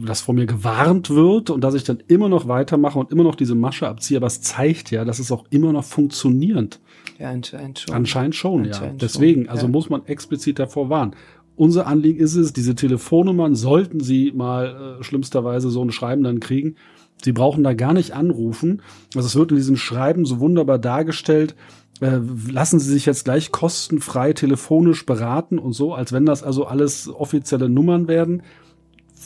dass 0.05 0.21
vor 0.21 0.35
mir 0.35 0.47
gewarnt 0.47 1.11
wird 1.11 1.51
und 1.51 1.63
dass 1.63 1.75
ich 1.75 1.85
dann 1.85 2.03
immer 2.09 2.29
noch 2.29 2.49
weitermache 2.49 2.99
und 2.99 3.11
immer 3.11 3.25
noch 3.25 3.35
diese 3.35 3.55
Masche 3.55 3.89
abziehe, 3.89 4.19
aber 4.19 4.27
es 4.27 4.41
zeigt 4.41 4.91
ja, 4.91 5.05
dass 5.05 5.19
es 5.19 5.33
auch 5.33 5.45
immer 5.51 5.73
noch 5.73 5.85
funktionierend. 5.85 6.81
Ja, 7.19 7.31
anscheinend 7.31 7.79
schon. 7.81 7.95
Anscheinend 7.95 8.35
schon, 8.35 8.65
ja. 8.65 8.73
Anscheinend 8.73 9.03
Deswegen, 9.03 9.43
schon, 9.43 9.51
also 9.51 9.67
ja. 9.67 9.73
muss 9.73 9.91
man 9.91 10.07
explizit 10.07 10.59
davor 10.59 10.91
warnen. 10.91 11.15
Unser 11.57 11.87
Anliegen 11.87 12.21
ist 12.21 12.37
es, 12.37 12.53
diese 12.53 12.75
Telefonnummern 12.75 13.55
sollten 13.55 14.01
Sie 14.01 14.31
mal 14.33 14.99
äh, 15.01 15.03
schlimmsterweise 15.03 15.71
so 15.71 15.83
ein 15.83 15.91
Schreiben 15.91 16.23
dann 16.23 16.39
kriegen. 16.39 16.77
Sie 17.23 17.33
brauchen 17.33 17.65
da 17.65 17.75
gar 17.75 17.93
nicht 17.93 18.13
anrufen. 18.13 18.83
Also 19.15 19.27
es 19.27 19.37
wird 19.37 19.51
in 19.51 19.57
diesem 19.57 19.77
Schreiben 19.77 20.25
so 20.25 20.41
wunderbar 20.41 20.79
dargestellt. 20.79 21.55
Äh, 22.01 22.19
lassen 22.51 22.79
Sie 22.79 22.93
sich 22.93 23.07
jetzt 23.07 23.25
gleich 23.25 23.53
kostenfrei 23.53 24.33
telefonisch 24.33 25.07
beraten 25.07 25.59
und 25.59 25.73
so, 25.73 25.95
als 25.95 26.13
wenn 26.13 26.27
das 26.27 26.43
also 26.43 26.67
alles 26.67 27.09
offizielle 27.09 27.69
Nummern 27.69 28.07
werden 28.07 28.43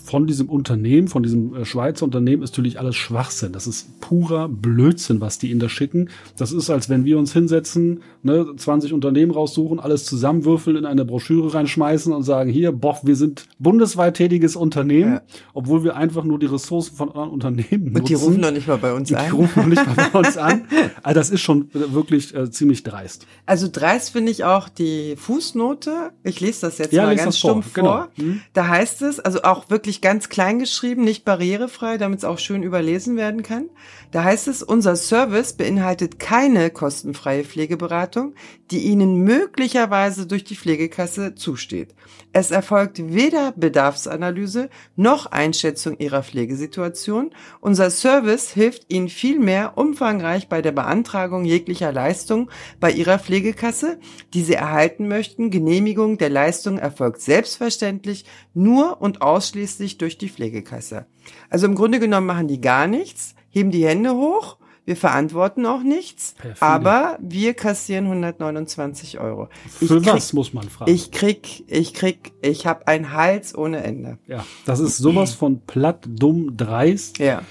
von 0.04 0.26
diesem 0.26 0.48
Unternehmen, 0.48 1.08
von 1.08 1.22
diesem 1.22 1.54
äh, 1.54 1.64
Schweizer 1.64 2.04
Unternehmen 2.04 2.42
ist 2.42 2.52
natürlich 2.52 2.78
alles 2.78 2.96
Schwachsinn. 2.96 3.52
Das 3.52 3.66
ist 3.66 4.00
purer 4.00 4.48
Blödsinn, 4.48 5.20
was 5.20 5.38
die 5.38 5.50
ihnen 5.50 5.60
da 5.60 5.68
schicken. 5.68 6.08
Das 6.36 6.52
ist, 6.52 6.70
als 6.70 6.88
wenn 6.88 7.04
wir 7.04 7.18
uns 7.18 7.32
hinsetzen, 7.32 8.02
ne, 8.22 8.46
20 8.56 8.92
Unternehmen 8.92 9.32
raussuchen, 9.32 9.80
alles 9.80 10.04
zusammenwürfeln, 10.04 10.76
in 10.76 10.86
eine 10.86 11.04
Broschüre 11.04 11.52
reinschmeißen 11.54 12.12
und 12.12 12.22
sagen, 12.22 12.50
hier, 12.50 12.72
boah, 12.72 12.98
wir 13.02 13.16
sind 13.16 13.46
bundesweit 13.58 14.16
tätiges 14.16 14.56
Unternehmen, 14.56 15.12
Ja. 15.14 15.22
obwohl 15.54 15.84
wir 15.84 15.96
einfach 15.96 16.24
nur 16.24 16.38
die 16.38 16.46
Ressourcen 16.46 16.96
von 16.96 17.08
anderen 17.08 17.30
Unternehmen 17.30 17.84
nutzen. 17.92 17.96
Und 18.00 18.08
die 18.08 18.14
rufen 18.14 18.40
noch 18.40 18.50
nicht 18.52 18.68
mal 18.68 18.78
bei 18.78 18.92
uns 18.92 19.08
Die 19.08 19.16
an. 19.16 19.30
rufen 19.32 19.60
noch 19.60 19.66
nicht 19.68 19.86
mal 19.86 20.08
bei 20.12 20.18
uns 20.18 20.36
an. 20.36 20.64
Also 21.02 21.18
das 21.18 21.30
ist 21.30 21.40
schon 21.40 21.68
wirklich 21.72 22.34
äh, 22.34 22.50
ziemlich 22.50 22.82
dreist. 22.82 23.26
Also 23.46 23.68
dreist 23.72 24.10
finde 24.10 24.30
ich 24.32 24.44
auch 24.44 24.68
die 24.68 25.14
Fußnote. 25.16 26.10
Ich 26.22 26.40
lese 26.40 26.60
das 26.62 26.78
jetzt 26.78 26.92
Ja, 26.92 27.04
mal 27.06 27.16
ganz 27.16 27.38
vor, 27.38 27.50
stumpf 27.50 27.72
genau. 27.72 27.88
vor. 27.88 28.08
Mhm. 28.16 28.40
Da 28.52 28.68
heißt 28.68 29.02
es, 29.02 29.18
also 29.18 29.42
auch 29.42 29.70
wirklich 29.70 29.89
wirklich 29.90 30.00
ganz 30.02 30.28
klein 30.28 30.60
geschrieben, 30.60 31.02
nicht 31.02 31.24
barrierefrei, 31.24 31.98
damit 31.98 32.20
es 32.20 32.24
auch 32.24 32.38
schön 32.38 32.62
überlesen 32.62 33.16
werden 33.16 33.42
kann. 33.42 33.68
Da 34.12 34.22
heißt 34.22 34.46
es, 34.46 34.62
unser 34.62 34.94
Service 34.94 35.54
beinhaltet 35.54 36.20
keine 36.20 36.70
kostenfreie 36.70 37.42
Pflegeberatung, 37.42 38.34
die 38.70 38.86
Ihnen 38.86 39.24
möglicherweise 39.24 40.26
durch 40.26 40.44
die 40.44 40.54
Pflegekasse 40.54 41.34
zusteht. 41.34 41.94
Es 42.32 42.52
erfolgt 42.52 43.12
weder 43.12 43.52
Bedarfsanalyse 43.52 44.70
noch 44.94 45.26
Einschätzung 45.26 45.98
Ihrer 45.98 46.22
Pflegesituation. 46.22 47.32
Unser 47.60 47.90
Service 47.90 48.50
hilft 48.50 48.92
Ihnen 48.92 49.08
vielmehr 49.08 49.76
umfangreich 49.76 50.48
bei 50.48 50.62
der 50.62 50.72
Beantragung 50.72 51.44
jeglicher 51.44 51.92
Leistung 51.92 52.50
bei 52.78 52.92
Ihrer 52.92 53.18
Pflegekasse, 53.18 53.98
die 54.34 54.42
Sie 54.42 54.54
erhalten 54.54 55.08
möchten. 55.08 55.50
Genehmigung 55.50 56.18
der 56.18 56.30
Leistung 56.30 56.78
erfolgt 56.78 57.20
selbstverständlich 57.20 58.24
nur 58.54 59.00
und 59.00 59.22
ausschließlich 59.22 59.98
durch 59.98 60.16
die 60.16 60.28
Pflegekasse. 60.28 61.06
Also 61.48 61.66
im 61.66 61.74
Grunde 61.74 61.98
genommen 61.98 62.26
machen 62.26 62.48
die 62.48 62.60
gar 62.60 62.86
nichts, 62.86 63.34
heben 63.50 63.72
die 63.72 63.86
Hände 63.86 64.14
hoch 64.14 64.58
wir 64.84 64.96
verantworten 64.96 65.66
auch 65.66 65.82
nichts, 65.82 66.34
Perfide. 66.38 66.62
aber 66.62 67.18
wir 67.20 67.54
kassieren 67.54 68.06
129 68.06 69.20
Euro. 69.20 69.48
Ich 69.80 69.88
Für 69.88 70.00
krieg, 70.00 70.14
was 70.14 70.32
muss 70.32 70.52
man 70.52 70.68
fragen? 70.68 70.90
Ich 70.90 71.10
krieg, 71.10 71.64
ich 71.68 71.94
krieg, 71.94 72.32
ich 72.42 72.66
habe 72.66 72.88
einen 72.88 73.12
Hals 73.12 73.56
ohne 73.56 73.82
Ende. 73.82 74.18
Ja, 74.26 74.44
das 74.64 74.80
ist 74.80 74.96
sowas 74.98 75.34
von 75.34 75.60
platt, 75.60 76.08
dumm, 76.08 76.56
dreist. 76.56 77.18
Ja. 77.18 77.42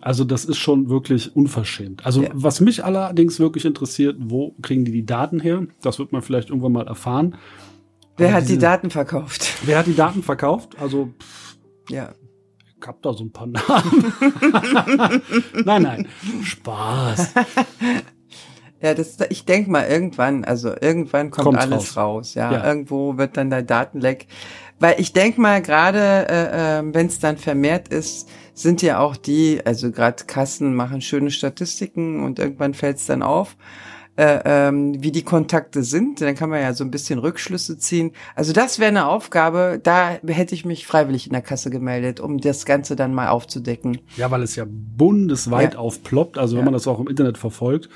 Also 0.00 0.24
das 0.24 0.44
ist 0.44 0.58
schon 0.58 0.88
wirklich 0.88 1.34
unverschämt. 1.34 2.06
Also 2.06 2.22
ja. 2.22 2.30
was 2.32 2.60
mich 2.60 2.84
allerdings 2.84 3.40
wirklich 3.40 3.64
interessiert, 3.64 4.16
wo 4.18 4.54
kriegen 4.62 4.84
die 4.84 4.92
die 4.92 5.04
Daten 5.04 5.40
her? 5.40 5.66
Das 5.82 5.98
wird 5.98 6.12
man 6.12 6.22
vielleicht 6.22 6.50
irgendwann 6.50 6.72
mal 6.72 6.86
erfahren. 6.86 7.36
Wer 8.16 8.28
Aber 8.28 8.36
hat 8.36 8.42
diese, 8.44 8.54
die 8.54 8.58
Daten 8.60 8.90
verkauft? 8.90 9.48
Wer 9.64 9.78
hat 9.78 9.86
die 9.86 9.96
Daten 9.96 10.22
verkauft? 10.22 10.76
Also 10.80 11.10
pff, 11.20 11.58
ja. 11.90 12.12
Ich 12.80 12.86
hab 12.86 13.02
da 13.02 13.12
so 13.12 13.24
ein 13.24 13.32
paar 13.32 13.46
Namen. 13.46 14.12
nein, 15.64 15.82
nein, 15.82 16.08
Spaß. 16.42 17.34
Ja, 18.80 18.94
das, 18.94 19.16
ich 19.30 19.44
denk 19.44 19.66
mal 19.66 19.88
irgendwann, 19.88 20.44
also 20.44 20.72
irgendwann 20.80 21.32
kommt, 21.32 21.46
kommt 21.46 21.58
alles 21.58 21.96
raus. 21.96 22.28
raus 22.28 22.34
ja. 22.34 22.52
ja. 22.52 22.64
irgendwo 22.64 23.18
wird 23.18 23.36
dann 23.36 23.50
der 23.50 23.62
Datenleck, 23.62 24.28
weil 24.78 25.00
ich 25.00 25.12
denk 25.12 25.36
mal 25.36 25.60
gerade, 25.60 26.28
äh, 26.28 26.78
äh, 26.78 26.94
wenn 26.94 27.08
es 27.08 27.18
dann 27.18 27.38
vermehrt 27.38 27.88
ist, 27.88 28.28
sind 28.54 28.80
ja 28.82 29.00
auch 29.00 29.16
die, 29.16 29.60
also 29.64 29.90
gerade 29.90 30.24
Kassen 30.26 30.76
machen 30.76 31.00
schöne 31.00 31.32
Statistiken 31.32 32.22
und 32.22 32.38
irgendwann 32.38 32.72
fällt 32.72 32.98
es 32.98 33.06
dann 33.06 33.24
auf 33.24 33.56
äh, 34.18 34.40
ähm, 34.44 35.00
wie 35.00 35.12
die 35.12 35.22
Kontakte 35.22 35.84
sind. 35.84 36.20
Dann 36.20 36.34
kann 36.34 36.50
man 36.50 36.60
ja 36.60 36.74
so 36.74 36.82
ein 36.82 36.90
bisschen 36.90 37.20
Rückschlüsse 37.20 37.78
ziehen. 37.78 38.12
Also 38.34 38.52
das 38.52 38.80
wäre 38.80 38.88
eine 38.88 39.06
Aufgabe, 39.06 39.80
da 39.80 40.18
hätte 40.26 40.56
ich 40.56 40.64
mich 40.64 40.86
freiwillig 40.86 41.26
in 41.26 41.32
der 41.32 41.42
Kasse 41.42 41.70
gemeldet, 41.70 42.18
um 42.18 42.38
das 42.38 42.66
Ganze 42.66 42.96
dann 42.96 43.14
mal 43.14 43.28
aufzudecken. 43.28 44.00
Ja, 44.16 44.30
weil 44.32 44.42
es 44.42 44.56
ja 44.56 44.64
bundesweit 44.68 45.74
ja. 45.74 45.78
aufploppt, 45.78 46.36
also 46.36 46.56
wenn 46.56 46.62
ja. 46.62 46.64
man 46.64 46.74
das 46.74 46.88
auch 46.88 46.98
im 46.98 47.06
Internet 47.06 47.38
verfolgt. 47.38 47.88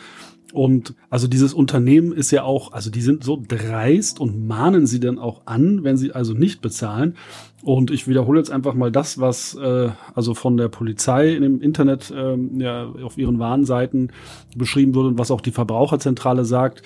Und 0.52 0.94
also 1.08 1.26
dieses 1.28 1.54
Unternehmen 1.54 2.12
ist 2.12 2.30
ja 2.30 2.42
auch, 2.42 2.72
also 2.72 2.90
die 2.90 3.00
sind 3.00 3.24
so 3.24 3.42
dreist 3.46 4.20
und 4.20 4.46
mahnen 4.46 4.86
sie 4.86 5.00
dann 5.00 5.18
auch 5.18 5.42
an, 5.46 5.82
wenn 5.82 5.96
sie 5.96 6.12
also 6.12 6.34
nicht 6.34 6.60
bezahlen. 6.60 7.16
Und 7.62 7.90
ich 7.90 8.06
wiederhole 8.06 8.38
jetzt 8.38 8.50
einfach 8.50 8.74
mal 8.74 8.92
das, 8.92 9.18
was 9.18 9.54
äh, 9.54 9.90
also 10.14 10.34
von 10.34 10.56
der 10.56 10.68
Polizei 10.68 11.34
dem 11.34 11.62
Internet 11.62 12.10
äh, 12.10 12.36
ja, 12.58 12.86
auf 13.02 13.16
ihren 13.16 13.38
Warnseiten 13.38 14.12
beschrieben 14.54 14.94
wurde 14.94 15.08
und 15.08 15.18
was 15.18 15.30
auch 15.30 15.40
die 15.40 15.52
Verbraucherzentrale 15.52 16.44
sagt. 16.44 16.82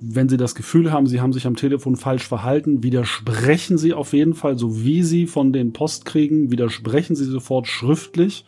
Wenn 0.00 0.28
Sie 0.28 0.36
das 0.36 0.54
Gefühl 0.54 0.90
haben, 0.90 1.06
Sie 1.06 1.20
haben 1.20 1.32
sich 1.32 1.46
am 1.46 1.54
Telefon 1.54 1.96
falsch 1.96 2.26
verhalten, 2.26 2.82
widersprechen 2.82 3.78
Sie 3.78 3.92
auf 3.92 4.12
jeden 4.12 4.34
Fall, 4.34 4.58
so 4.58 4.84
wie 4.84 5.02
Sie 5.02 5.26
von 5.26 5.52
den 5.52 5.72
Post 5.72 6.06
kriegen, 6.06 6.50
widersprechen 6.50 7.14
Sie 7.14 7.24
sofort 7.24 7.68
schriftlich 7.68 8.44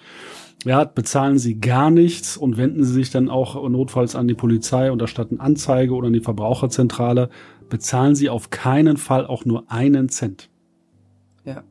ja, 0.64 0.84
bezahlen 0.84 1.38
sie 1.38 1.60
gar 1.60 1.90
nichts 1.90 2.36
und 2.36 2.56
wenden 2.56 2.84
sie 2.84 2.92
sich 2.92 3.10
dann 3.10 3.28
auch 3.28 3.68
notfalls 3.68 4.16
an 4.16 4.28
die 4.28 4.34
Polizei 4.34 4.90
und 4.90 5.00
erstatten 5.00 5.40
Anzeige 5.40 5.94
oder 5.94 6.08
an 6.08 6.12
die 6.12 6.20
Verbraucherzentrale, 6.20 7.28
bezahlen 7.68 8.14
sie 8.14 8.28
auf 8.30 8.50
keinen 8.50 8.96
Fall 8.96 9.26
auch 9.26 9.44
nur 9.44 9.70
einen 9.70 10.08
Cent. 10.08 10.50
Ja. 11.44 11.62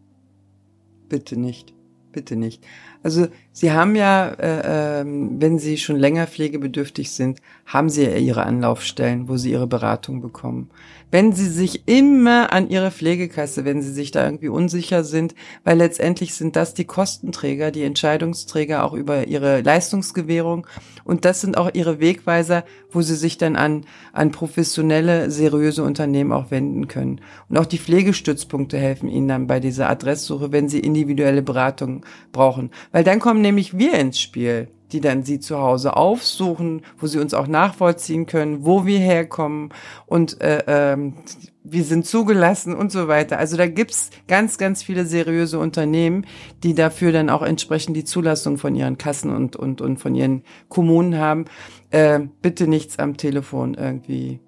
Bitte 1.10 1.40
nicht. 1.40 1.74
Bitte 2.12 2.36
nicht. 2.36 2.64
Also 3.02 3.28
Sie 3.56 3.72
haben 3.72 3.96
ja, 3.96 4.30
äh, 4.30 5.02
äh, 5.02 5.06
wenn 5.06 5.60
Sie 5.60 5.78
schon 5.78 5.96
länger 5.96 6.26
pflegebedürftig 6.26 7.12
sind, 7.12 7.40
haben 7.68 7.90
Sie 7.90 8.04
ja 8.04 8.16
Ihre 8.18 8.44
Anlaufstellen, 8.44 9.30
wo 9.30 9.38
Sie 9.38 9.52
Ihre 9.52 9.68
Beratung 9.68 10.22
bekommen 10.22 10.72
wenn 11.14 11.32
sie 11.32 11.48
sich 11.48 11.88
immer 11.88 12.52
an 12.54 12.72
ihre 12.72 12.90
Pflegekasse, 12.90 13.66
wenn 13.66 13.84
sie 13.84 13.94
sich 13.94 14.10
da 14.10 14.26
irgendwie 14.26 14.48
unsicher 14.48 15.04
sind, 15.04 15.36
weil 15.64 15.78
letztendlich 15.78 16.34
sind 16.34 16.56
das 16.56 16.74
die 16.74 16.86
Kostenträger, 16.86 17.70
die 17.70 17.84
Entscheidungsträger 17.84 18.84
auch 18.84 18.94
über 18.94 19.28
ihre 19.28 19.62
Leistungsgewährung 19.62 20.66
und 21.04 21.24
das 21.24 21.40
sind 21.40 21.56
auch 21.56 21.70
ihre 21.72 22.00
Wegweiser, 22.00 22.64
wo 22.90 23.04
sie 23.04 23.14
sich 23.14 23.38
dann 23.38 23.56
an, 23.56 23.86
an 24.12 24.32
professionelle, 24.32 25.30
seriöse 25.30 25.84
Unternehmen 25.84 26.32
auch 26.32 26.50
wenden 26.50 26.88
können. 26.88 27.22
Und 27.48 27.58
auch 27.58 27.68
die 27.68 27.78
Pflegestützpunkte 27.78 28.80
helfen 28.80 29.08
ihnen 29.08 29.28
dann 29.28 29.48
bei 29.48 29.60
dieser 29.60 29.90
Adresssuche, 29.90 30.52
wenn 30.52 30.68
sie 30.68 30.80
individuelle 30.80 31.44
Beratung 31.44 32.06
brauchen. 32.32 32.72
Weil 32.92 33.04
dann 33.04 33.20
kommen 33.20 33.43
nämlich 33.44 33.78
wir 33.78 33.94
ins 33.94 34.20
Spiel 34.20 34.70
die 34.94 35.02
dann 35.02 35.24
sie 35.24 35.40
zu 35.40 35.58
Hause 35.58 35.98
aufsuchen, 35.98 36.84
wo 37.00 37.08
sie 37.08 37.20
uns 37.20 37.34
auch 37.34 37.48
nachvollziehen 37.48 38.28
können, 38.28 38.64
wo 38.64 38.86
wir 38.86 39.00
herkommen 39.00 39.70
und 40.06 40.40
äh, 40.42 40.64
ähm, 40.68 41.16
wir 41.64 41.84
sind 41.84 42.06
zugelassen 42.06 42.76
und 42.76 42.92
so 42.92 43.08
weiter. 43.08 43.40
Also 43.40 43.58
da 43.58 43.68
gibt's 43.68 44.10
ganz, 44.28 44.58
ganz 44.58 44.84
viele 44.84 45.06
seriöse 45.06 45.60
Unternehmen, 45.60 46.26
die 46.62 46.76
dafür 46.76 47.12
dann 47.12 47.30
auch 47.30 47.42
entsprechend 47.42 47.96
die 47.96 48.04
Zulassung 48.04 48.58
von 48.58 48.76
ihren 48.76 48.98
Kassen 48.98 49.34
und, 49.34 49.56
und, 49.56 49.80
und 49.82 49.98
von 49.98 50.14
ihren 50.14 50.44
Kommunen 50.68 51.18
haben. 51.18 51.46
Äh, 51.90 52.20
bitte 52.42 52.68
nichts 52.68 53.00
am 53.00 53.16
Telefon 53.16 53.76
irgendwie 53.76 54.40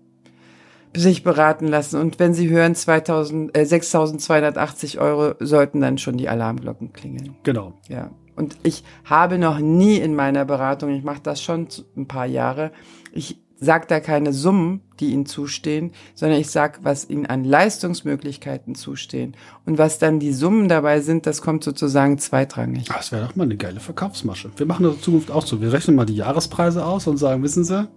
sich 0.94 1.24
beraten 1.24 1.68
lassen. 1.68 2.00
Und 2.00 2.20
wenn 2.20 2.34
Sie 2.34 2.50
hören, 2.50 2.76
2000, 2.76 3.58
äh, 3.58 3.62
6.280 3.62 5.00
Euro 5.00 5.36
sollten 5.40 5.82
dann 5.82 5.98
schon 5.98 6.18
die 6.18 6.28
Alarmglocken 6.28 6.92
klingeln. 6.92 7.36
Genau. 7.44 7.74
Ja. 7.88 8.12
Und 8.36 8.58
ich 8.64 8.84
habe 9.06 9.38
noch 9.38 9.60
nie 9.60 9.98
in 9.98 10.16
meiner 10.16 10.46
Beratung, 10.46 10.90
ich 10.90 11.04
mache 11.04 11.22
das 11.24 11.42
schon 11.42 11.68
ein 11.96 12.08
paar 12.08 12.26
Jahre, 12.26 12.72
ich 13.14 13.38
sage 13.58 13.86
da 13.88 14.00
keine 14.00 14.34
Summen, 14.34 14.82
die 15.00 15.12
ihnen 15.12 15.26
zustehen, 15.26 15.92
sondern 16.14 16.40
ich 16.40 16.50
sage, 16.50 16.80
was 16.84 17.10
ihnen 17.10 17.26
an 17.26 17.44
Leistungsmöglichkeiten 17.44 18.76
zustehen. 18.76 19.36
Und 19.66 19.78
was 19.78 19.98
dann 19.98 20.20
die 20.20 20.34
Summen 20.34 20.68
dabei 20.68 21.00
sind, 21.02 21.26
das 21.26 21.42
kommt 21.42 21.64
sozusagen 21.64 22.18
zweitrangig. 22.18 22.86
das 22.86 23.12
wäre 23.12 23.26
doch 23.26 23.36
mal 23.36 23.44
eine 23.44 23.58
geile 23.58 23.80
Verkaufsmasche. 23.80 24.52
Wir 24.58 24.66
machen 24.66 24.84
das 24.84 24.96
in 24.96 25.02
Zukunft 25.02 25.32
auch 25.32 25.46
so. 25.46 25.62
Wir 25.62 25.72
rechnen 25.72 25.96
mal 25.96 26.06
die 26.06 26.16
Jahrespreise 26.16 26.86
aus 26.86 27.08
und 27.08 27.18
sagen, 27.18 27.44
wissen 27.44 27.64
Sie, 27.64 27.88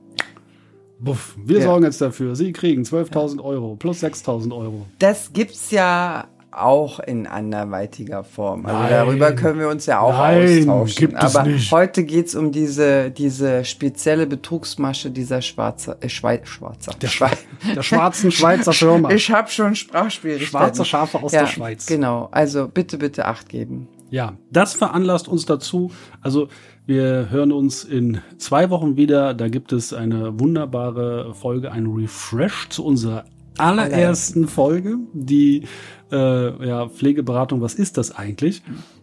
buff, 1.01 1.37
wir 1.45 1.59
ja. 1.59 1.65
sorgen 1.65 1.85
jetzt 1.85 2.01
dafür. 2.01 2.37
Sie 2.37 2.53
kriegen 2.53 2.83
12.000 2.83 3.43
Euro 3.43 3.77
plus 3.77 4.03
6.000 4.03 4.57
Euro. 4.57 4.87
Das 4.99 5.33
gibt's 5.33 5.71
ja 5.71 6.29
auch 6.51 7.01
in 7.01 7.27
anderweitiger 7.27 8.25
Form. 8.25 8.67
Also 8.67 8.79
Nein. 8.79 8.91
darüber 8.91 9.33
können 9.33 9.61
wir 9.61 9.69
uns 9.69 9.87
ja 9.87 10.01
auch 10.01 10.13
Nein, 10.13 10.69
austauschen. 10.69 11.17
Aber 11.17 11.43
nicht. 11.45 11.71
heute 11.71 12.05
geht's 12.05 12.35
um 12.35 12.53
diese, 12.53 13.11
diese 13.11 13.65
spezielle 13.65 14.27
Betrugsmasche 14.27 15.11
dieser 15.11 15.43
Schwarzer, 15.43 15.97
äh, 16.01 16.09
Schweiz, 16.09 16.49
Schwarzer. 16.49 16.93
Der, 17.01 17.09
Schwe 17.09 17.31
der 17.75 17.83
schwarzen 17.83 18.31
Schweizer 18.31 18.73
Firma. 18.75 19.11
Ich 19.11 19.31
habe 19.31 19.51
schon 19.51 19.75
Sprachschwierigkeiten. 19.75 20.49
Schwarze 20.49 20.85
Schafe 20.85 21.23
aus 21.23 21.33
ja, 21.33 21.41
der 21.41 21.47
Schweiz. 21.49 21.87
Genau, 21.87 22.29
also 22.31 22.69
bitte, 22.69 22.99
bitte 22.99 23.27
Acht 23.27 23.49
geben. 23.49 23.89
Ja, 24.11 24.35
das 24.51 24.75
veranlasst 24.75 25.29
uns 25.29 25.45
dazu. 25.45 25.91
Also 26.23 26.49
wir 26.87 27.29
hören 27.31 27.53
uns 27.53 27.85
in 27.85 28.23
zwei 28.39 28.71
Wochen 28.71 28.97
wieder. 28.97 29.35
Da 29.35 29.49
gibt 29.49 29.73
es 29.73 29.93
eine 29.93 30.41
wunderbare 30.41 31.35
Folge, 31.35 31.71
ein 31.71 31.87
Refresh 31.87 32.71
zu 32.71 32.85
unserer 32.85 33.25
allerersten 33.59 34.49
Folge, 34.49 34.99
die 35.13 35.65
äh, 36.11 36.67
ja, 36.67 36.89
Pflegeberatung, 36.89 37.61
was 37.61 37.75
ist 37.75 37.99
das 37.99 38.15
eigentlich? 38.17 38.63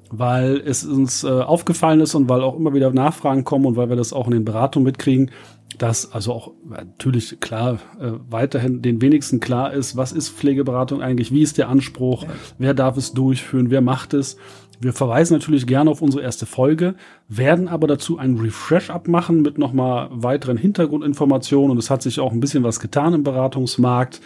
Weil 0.09 0.61
es 0.65 0.85
uns 0.85 1.23
äh, 1.23 1.27
aufgefallen 1.27 1.99
ist 1.99 2.15
und 2.15 2.29
weil 2.29 2.41
auch 2.41 2.55
immer 2.55 2.73
wieder 2.73 2.91
Nachfragen 2.91 3.43
kommen 3.43 3.65
und 3.65 3.75
weil 3.75 3.89
wir 3.89 3.95
das 3.95 4.13
auch 4.13 4.27
in 4.27 4.33
den 4.33 4.45
Beratungen 4.45 4.85
mitkriegen, 4.85 5.31
dass 5.77 6.11
also 6.11 6.33
auch 6.33 6.51
natürlich 6.63 7.39
klar 7.39 7.79
äh, 7.99 8.11
weiterhin 8.29 8.81
den 8.81 9.01
wenigsten 9.01 9.39
klar 9.39 9.73
ist, 9.73 9.97
was 9.97 10.11
ist 10.11 10.29
Pflegeberatung 10.29 11.01
eigentlich, 11.01 11.31
wie 11.31 11.41
ist 11.41 11.57
der 11.57 11.69
Anspruch, 11.69 12.23
ja. 12.23 12.29
wer 12.57 12.73
darf 12.73 12.97
es 12.97 13.13
durchführen, 13.13 13.71
wer 13.71 13.81
macht 13.81 14.13
es. 14.13 14.37
Wir 14.79 14.93
verweisen 14.93 15.33
natürlich 15.33 15.67
gerne 15.67 15.89
auf 15.89 16.01
unsere 16.01 16.23
erste 16.23 16.45
Folge, 16.45 16.95
werden 17.27 17.67
aber 17.67 17.87
dazu 17.87 18.17
einen 18.17 18.39
Refresh 18.39 18.89
abmachen 18.89 19.41
mit 19.41 19.57
nochmal 19.57 20.09
weiteren 20.11 20.57
Hintergrundinformationen 20.57 21.71
und 21.71 21.77
es 21.77 21.89
hat 21.89 22.01
sich 22.01 22.19
auch 22.19 22.31
ein 22.31 22.39
bisschen 22.39 22.63
was 22.63 22.79
getan 22.79 23.13
im 23.13 23.23
Beratungsmarkt. 23.23 24.21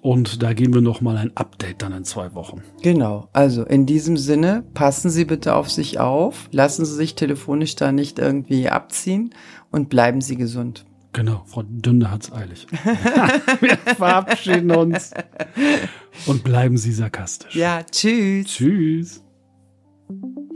Und 0.00 0.42
da 0.42 0.52
geben 0.52 0.74
wir 0.74 0.82
nochmal 0.82 1.16
ein 1.16 1.34
Update 1.34 1.80
dann 1.80 1.94
in 1.94 2.04
zwei 2.04 2.34
Wochen. 2.34 2.62
Genau. 2.82 3.28
Also 3.32 3.64
in 3.64 3.86
diesem 3.86 4.18
Sinne, 4.18 4.62
passen 4.74 5.08
Sie 5.08 5.24
bitte 5.24 5.54
auf 5.54 5.70
sich 5.70 5.98
auf, 5.98 6.50
lassen 6.52 6.84
Sie 6.84 6.94
sich 6.94 7.14
telefonisch 7.14 7.74
da 7.74 7.90
nicht 7.90 8.18
irgendwie 8.18 8.68
abziehen 8.68 9.30
und 9.70 9.88
bleiben 9.88 10.20
Sie 10.20 10.36
gesund. 10.36 10.84
Genau, 11.14 11.42
Frau 11.46 11.62
Dünne 11.62 12.10
hat's 12.10 12.30
eilig. 12.30 12.66
wir 13.60 13.78
verabschieden 13.94 14.72
uns 14.72 15.12
und 16.26 16.44
bleiben 16.44 16.76
Sie 16.76 16.92
sarkastisch. 16.92 17.54
Ja, 17.54 17.82
tschüss. 17.82 18.46
Tschüss. 18.46 19.24
Thank 20.22 20.36
you. 20.36 20.53